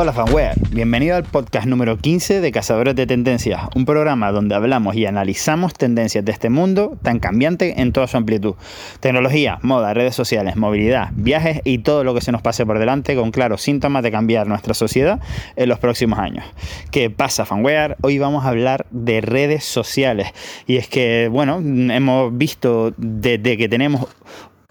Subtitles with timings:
[0.00, 4.94] Hola fanware, bienvenido al podcast número 15 de Cazadores de Tendencias, un programa donde hablamos
[4.94, 8.54] y analizamos tendencias de este mundo tan cambiante en toda su amplitud.
[9.00, 13.16] Tecnología, moda, redes sociales, movilidad, viajes y todo lo que se nos pase por delante
[13.16, 15.18] con claros síntomas de cambiar nuestra sociedad
[15.56, 16.44] en los próximos años.
[16.92, 17.96] ¿Qué pasa fanware?
[18.00, 20.28] Hoy vamos a hablar de redes sociales
[20.68, 24.06] y es que, bueno, hemos visto desde que tenemos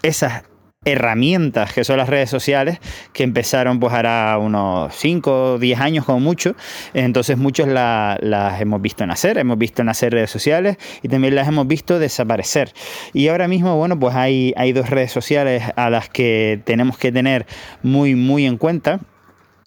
[0.02, 0.44] esas
[0.84, 2.78] herramientas que son las redes sociales
[3.12, 6.54] que empezaron pues hará unos 5 o 10 años como mucho.
[6.94, 11.66] Entonces muchos las hemos visto nacer hemos visto nacer redes sociales y también las hemos
[11.66, 12.72] visto desaparecer.
[13.12, 17.12] Y ahora mismo bueno pues hay, hay dos redes sociales a las que tenemos que
[17.12, 17.46] tener
[17.82, 19.00] muy muy en cuenta.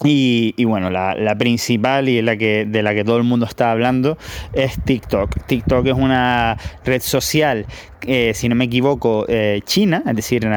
[0.03, 4.17] Y, bueno, la, principal y la que, de la que todo el mundo está hablando
[4.51, 5.45] es TikTok.
[5.45, 7.67] TikTok es una red social
[8.07, 10.47] eh, si no me equivoco, eh, China, es decir,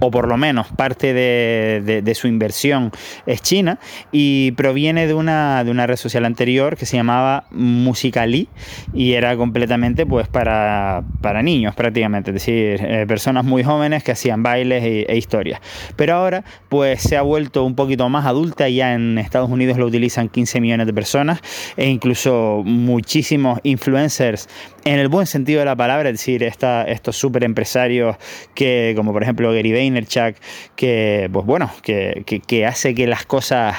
[0.00, 2.92] o por lo menos parte de, su inversión
[3.26, 3.78] es China,
[4.12, 8.48] y proviene de una, de una red social anterior que se llamaba Musicali
[8.94, 14.12] y era completamente pues para, para niños prácticamente, es decir, eh, personas muy jóvenes que
[14.12, 15.60] hacían bailes e, e, historias.
[15.96, 19.86] Pero ahora pues se ha vuelto un poquito más adulta, ya en Estados Unidos lo
[19.86, 21.40] utilizan 15 millones de personas
[21.76, 24.48] e incluso muchísimos influencers
[24.84, 26.44] en el buen sentido de la palabra, es decir,
[26.86, 28.16] estos super empresarios
[28.54, 30.36] que, como por ejemplo Gary Vaynerchuk,
[30.76, 33.76] que, pues bueno, que, que, hace que las cosas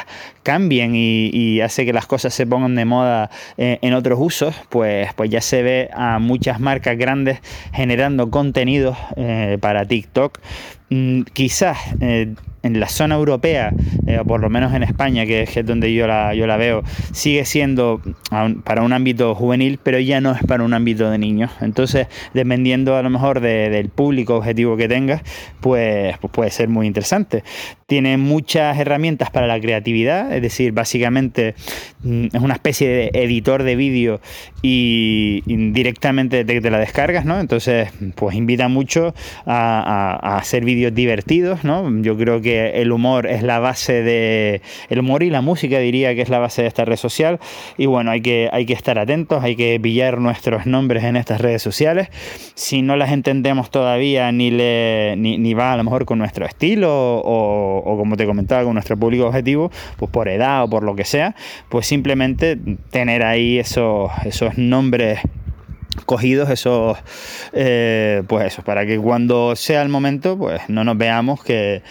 [0.47, 5.13] cambien y, hace que las cosas se pongan de moda eh, en otros usos, pues,
[5.15, 7.41] pues ya se ve a muchas marcas grandes
[7.73, 10.39] generando contenidos eh, para TikTok.
[10.89, 13.73] Mm, quizás eh, en la zona europea,
[14.19, 17.45] o por lo menos en España, que es donde yo la, yo la veo, sigue
[17.45, 18.01] siendo
[18.63, 21.51] para un ámbito juvenil, pero ya no es para un ámbito de niños.
[21.61, 25.21] Entonces, dependiendo a lo mejor del público objetivo que tengas,
[25.61, 27.43] pues, pues, puede ser muy interesante.
[27.85, 31.55] Tiene muchas herramientas para la creatividad, es decir, básicamente
[32.03, 34.21] mm, es una especie de editor de vídeo
[34.61, 37.39] y, directamente te, la descargas, ¿no?
[37.39, 39.13] Entonces, pues invita mucho
[39.45, 41.89] a, hacer vídeos divertidos, ¿no?
[42.01, 44.61] Yo creo que el humor es la base de.
[44.89, 47.39] El humor y la música diría que es la base de esta red social.
[47.77, 51.41] Y bueno, hay que, hay que estar atentos, hay que pillar nuestros nombres en estas
[51.41, 52.09] redes sociales.
[52.55, 56.91] Si no las entendemos todavía, ni, le, ni, va a lo mejor con nuestro estilo,
[56.91, 60.95] o, o como te comentaba, con nuestro público objetivo, pues por edad o por lo
[60.95, 61.35] que sea,
[61.69, 62.57] pues simplemente
[62.91, 65.19] tener ahí esos, esos nombres
[66.05, 66.97] cogidos esos
[67.53, 71.81] eh, pues eso para que cuando sea el momento pues no nos veamos que,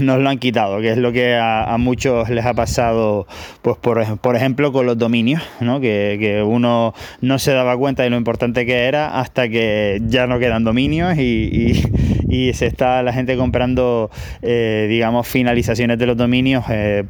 [0.00, 3.26] nos lo han quitado que es lo que a, muchos les ha pasado
[3.62, 5.80] pues por, por ejemplo con los dominios ¿no?
[5.80, 10.38] que, uno no se daba cuenta de lo importante que era hasta que ya no
[10.38, 11.82] quedan dominios y
[12.32, 14.10] y se está la gente comprando,
[14.40, 17.04] eh, digamos, finalizaciones de los dominios eh,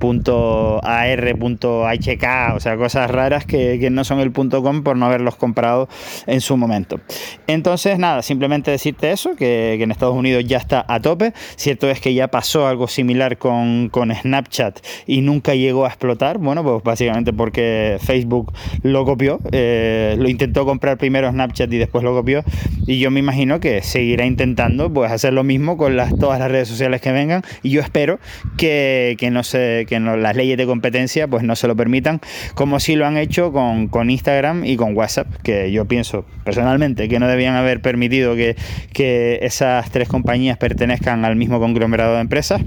[0.82, 5.88] .ar.hk, o sea, cosas raras que, no son el .com por no haberlos comprado
[6.26, 7.00] en su momento.
[7.46, 11.32] Entonces, nada, simplemente decirte eso, que, en Estados Unidos ya está a tope.
[11.56, 16.38] Cierto es que ya pasó algo similar con, Snapchat y nunca llegó a explotar.
[16.38, 18.52] Bueno, pues básicamente porque Facebook
[18.82, 22.44] lo copió, eh, lo intentó comprar primero Snapchat y después lo copió.
[22.86, 26.50] Y yo me imagino que seguirá intentando, pues hacer lo mismo con las, todas las
[26.50, 28.18] redes sociales que vengan y yo espero
[28.56, 32.20] que, no se, que no, las leyes de competencia pues no se lo permitan,
[32.54, 37.06] como si lo han hecho con, con Instagram y con WhatsApp, que yo pienso personalmente
[37.06, 38.56] que no debían haber permitido que,
[38.94, 42.62] que esas tres compañías pertenezcan al mismo conglomerado de empresas.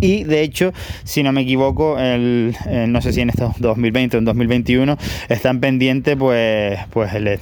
[0.00, 0.72] Y de hecho,
[1.04, 4.98] si no me equivoco, el, eh, no sé si en estos 2020 o en 2021
[5.28, 7.38] están pendientes, pues, pues en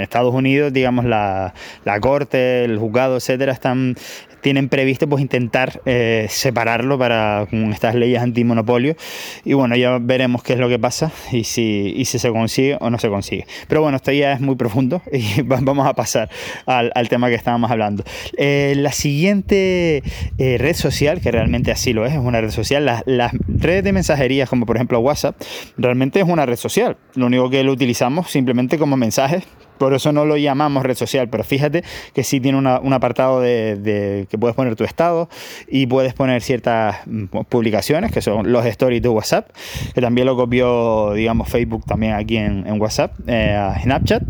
[0.00, 1.54] Estados Unidos, digamos, la,
[1.86, 3.96] la corte, el juzgado, etcétera, están
[4.44, 8.94] tienen previsto pues intentar eh, separarlo para con estas leyes antimonopolio.
[9.42, 12.76] Y bueno ya veremos qué es lo que pasa y si, y si se consigue
[12.78, 13.46] o no se consigue.
[13.68, 16.28] Pero bueno esto ya es muy profundo y vamos a pasar
[16.66, 18.04] al, tema que estábamos hablando.
[18.36, 20.02] Eh, la siguiente
[20.36, 23.82] eh, red social que realmente así lo es es una red social las, las redes
[23.82, 25.40] de mensajería como por ejemplo WhatsApp
[25.78, 26.98] realmente es una red social.
[27.14, 29.44] Lo único que lo utilizamos simplemente como mensajes
[29.78, 34.26] por eso no lo llamamos red social, pero fíjate que sí tiene un apartado de,
[34.30, 35.28] que puedes poner tu estado
[35.68, 39.48] y puedes poner ciertas mm, publicaciones, que son los stories de WhatsApp,
[39.94, 44.22] que también lo copió, digamos, Facebook también aquí en, WhatsApp, eh, Snapchat,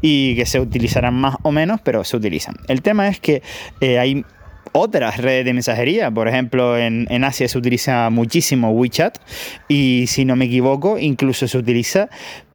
[0.00, 2.56] y que se utilizarán más o menos, pero se utilizan.
[2.68, 3.42] El tema es que
[3.80, 4.24] eh, hay
[4.72, 6.10] otras redes de mensajería.
[6.10, 9.18] Por ejemplo, en, en, Asia se utiliza muchísimo WeChat
[9.68, 12.08] y si no me equivoco, incluso se utiliza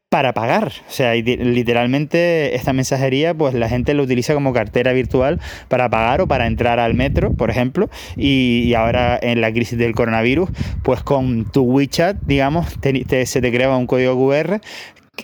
[0.09, 0.71] para pagar.
[0.87, 6.21] O sea, literalmente esta mensajería, pues la gente lo utiliza como cartera virtual para pagar
[6.21, 7.89] o para entrar al metro, por ejemplo.
[8.15, 10.49] Y, ahora en la crisis del coronavirus,
[10.83, 14.61] pues con tu WeChat, digamos, se te crea un código QR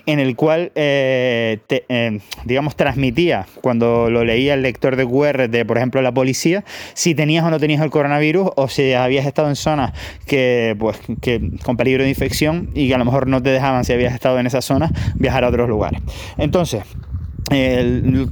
[0.06, 5.64] en el cual, eh, eh, digamos, transmitía cuando lo leía el lector de QR de,
[5.64, 6.64] por ejemplo, la policía,
[6.94, 9.92] si tenías o no tenías el coronavirus o si habías estado en zonas
[10.26, 13.84] que, pues, que, con peligro de infección y que a lo mejor no te dejaban,
[13.84, 16.00] si habías estado en esa zona, viajar a otros lugares.
[16.38, 16.82] Entonces,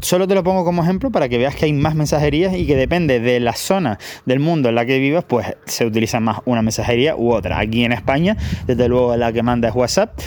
[0.00, 2.76] solo te lo pongo como ejemplo para que veas que hay más mensajerías y que
[2.76, 6.62] depende de la zona del mundo en la que vivas, pues se utiliza más una
[6.62, 7.58] mensajería u otra.
[7.58, 8.36] Aquí en España,
[8.66, 10.18] desde luego la que manda es WhatsApp,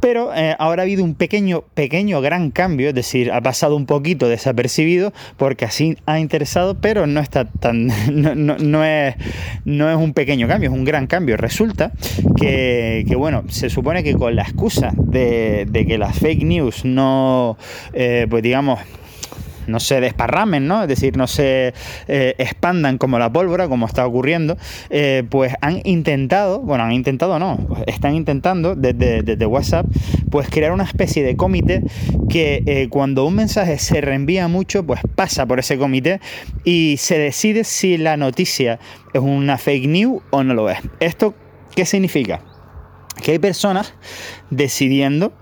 [0.00, 3.86] pero eh, ahora ha habido un pequeño, pequeño, gran cambio, es decir, ha pasado un
[3.86, 9.14] poquito desapercibido porque así ha interesado, pero no está tan, no, es,
[9.64, 11.36] no es un pequeño cambio, es un gran cambio.
[11.36, 11.92] Resulta
[12.36, 17.56] que, bueno, se supone que con la excusa de, que las fake news no,
[17.92, 18.80] eh, pues digamos,
[19.68, 20.82] no se desparramen, ¿no?
[20.82, 21.74] Es decir, no se
[22.08, 24.56] eh, expandan como la pólvora, como está ocurriendo,
[24.90, 29.86] eh, pues han intentado, bueno, han intentado no, están intentando desde, WhatsApp,
[30.30, 31.82] pues crear una especie de comité
[32.28, 36.20] que eh, cuando un mensaje se reenvía mucho, pues pasa por ese comité
[36.64, 38.78] y se decide si la noticia
[39.12, 40.78] es una fake news o no lo es.
[41.00, 41.34] ¿Esto
[41.74, 42.40] qué significa?
[43.22, 43.94] Que hay personas
[44.50, 45.32] decidiendo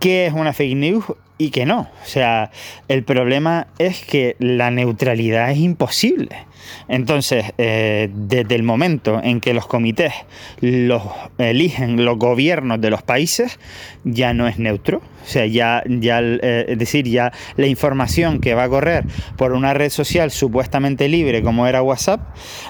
[0.00, 1.04] qué es una fake news
[1.38, 1.88] y que no.
[2.02, 2.50] O sea,
[2.88, 6.47] el problema es que la neutralidad es imposible.
[6.88, 10.12] Entonces, eh, desde el momento en que los comités
[10.60, 11.02] los
[11.38, 13.58] eligen los gobiernos de los países,
[14.04, 15.02] ya no es neutro.
[15.28, 19.04] O sea, ya, ya eh, es decir, ya la información que va a correr
[19.36, 22.20] por una red social supuestamente libre como era WhatsApp,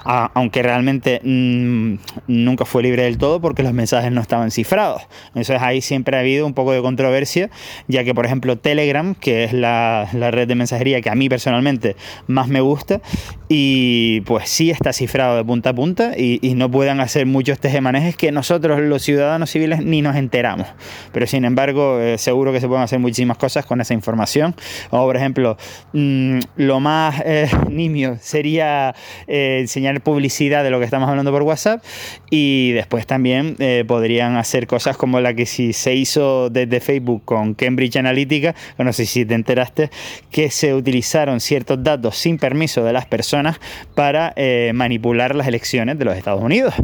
[0.05, 1.94] aunque realmente mm,
[2.26, 5.02] nunca fue libre del todo porque los mensajes no estaban cifrados.
[5.29, 7.50] Entonces ahí siempre ha habido un poco de controversia,
[7.87, 11.94] ya que por ejemplo Telegram, que es la, red de mensajería que a mí personalmente
[12.26, 13.00] más me gusta,
[13.49, 13.77] y
[14.26, 18.32] pues sí está cifrado de punta a punta y, no puedan hacer muchos tejemanejes que
[18.32, 20.66] nosotros los ciudadanos civiles ni nos enteramos.
[21.12, 24.56] Pero sin embargo, eh, seguro que se pueden hacer muchísimas cosas con esa información.
[24.90, 25.56] O por ejemplo,
[25.92, 28.94] mm, lo más eh, nimio sería
[29.26, 31.84] eh, enseñar publicidad de lo que estamos hablando por WhatsApp
[32.30, 37.54] y después también podrían hacer cosas como la que si se hizo desde Facebook con
[37.54, 39.90] Cambridge Analytica, no sé si te enteraste,
[40.30, 43.60] que se utilizaron ciertos datos sin permiso de las personas
[43.94, 44.34] para
[44.72, 46.74] manipular las elecciones de los Estados Unidos.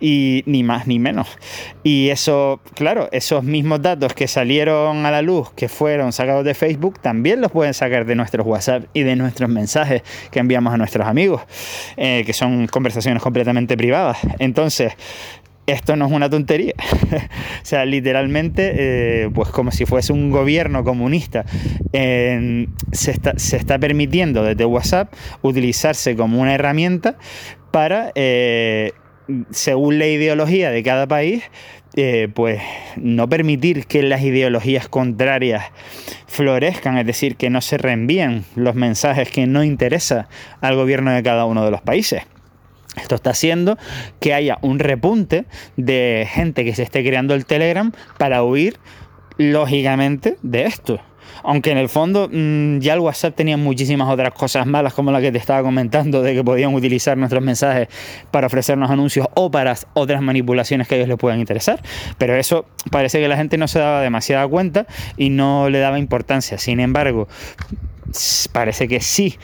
[0.00, 1.28] Y ni más ni menos.
[1.82, 6.54] Y eso, claro, esos mismos datos que salieron a la luz, que fueron sacados de
[6.54, 10.76] Facebook, también los pueden sacar de nuestros WhatsApp y de nuestros mensajes que enviamos a
[10.76, 11.42] nuestros amigos,
[11.96, 14.18] eh, que son conversaciones completamente privadas.
[14.38, 14.92] Entonces,
[15.66, 16.74] esto no es una tontería.
[17.12, 21.44] o sea, literalmente, eh, pues como si fuese un gobierno comunista,
[21.92, 23.10] se,
[23.56, 27.16] está, permitiendo desde WhatsApp utilizarse como una herramienta
[27.70, 28.92] para, eh,
[29.50, 31.42] según la ideología de cada país,
[31.98, 32.60] eh, pues
[32.96, 35.64] no permitir que las ideologías contrarias
[36.26, 40.26] florezcan, es decir, que no se reenvíen los mensajes que no interesan
[40.60, 42.22] al gobierno de cada uno de los países.
[42.96, 43.78] Esto está haciendo
[44.20, 45.44] que haya un repunte
[45.76, 48.78] de gente que se esté creando el Telegram para huir,
[49.36, 51.00] lógicamente, de esto.
[51.42, 55.20] Aunque en el fondo mm, ya el WhatsApp tenía muchísimas otras cosas malas, como la
[55.20, 57.88] que te estaba comentando, de que podían utilizar nuestros mensajes
[58.30, 61.82] para ofrecernos anuncios o para otras manipulaciones que a ellos les puedan interesar.
[62.18, 64.86] Pero eso parece que la gente no se daba demasiada cuenta
[65.16, 66.58] y no le daba importancia.
[66.58, 67.28] Sin embargo,
[68.52, 69.38] parece que sí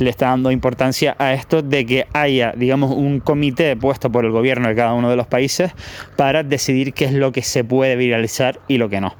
[0.00, 4.30] le está dando importancia a esto de que haya, digamos, un comité puesto por el
[4.30, 5.72] gobierno de cada uno de los países
[6.16, 9.14] para decidir qué es lo que se puede viralizar y lo que no.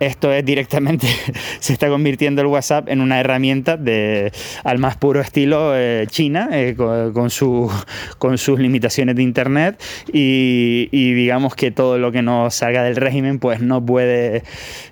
[0.00, 1.08] Esto es directamente,
[1.58, 6.50] se está convirtiendo el WhatsApp en una herramienta de, al más puro estilo eh, China,
[6.52, 7.70] eh, con, su,
[8.18, 13.40] con sus limitaciones de Internet y, digamos que todo lo que no salga del régimen
[13.40, 14.44] pues no puede,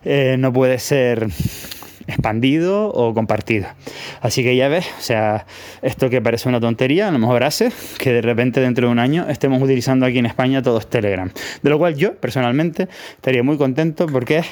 [0.05, 1.29] eh, no puede ser
[2.07, 3.67] expandido o compartido.
[4.21, 5.47] Así que ya ves, o sea,
[5.83, 8.99] esto que parece una tontería, a lo mejor hace que de repente dentro de un
[8.99, 11.31] año estemos utilizando aquí en España todos Telegram.
[11.63, 14.47] De lo cual yo personalmente estaría muy contento porque es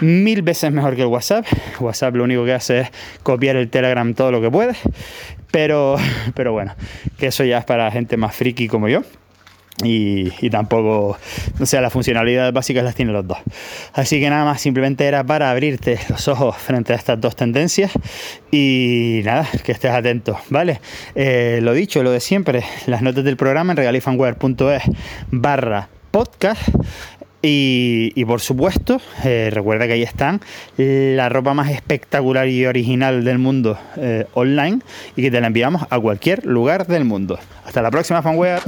[0.00, 1.46] mil veces mejor que el WhatsApp.
[1.80, 2.88] WhatsApp lo único que hace es
[3.22, 4.74] copiar el Telegram todo lo que puede.
[5.50, 5.96] Pero,
[6.34, 6.74] pero bueno,
[7.18, 9.02] que eso ya es para gente más friki como yo.
[9.84, 11.18] Y, y, tampoco,
[11.60, 13.38] o sea, las funcionalidades básicas las tiene los dos.
[13.92, 17.92] Así que nada más, simplemente era para abrirte los ojos frente a estas dos tendencias
[18.50, 20.80] y nada, que estés atento, ¿vale?
[21.14, 24.82] Eh, lo dicho, lo de siempre, las notas del programa en regalifanware.es
[25.30, 26.68] barra podcast
[27.42, 30.40] Y, por supuesto, eh, recuerda que ahí están
[30.76, 34.80] la ropa más espectacular y original del mundo eh, online
[35.14, 37.38] y que te la enviamos a cualquier lugar del mundo.
[37.64, 38.62] Hasta la próxima, fanware.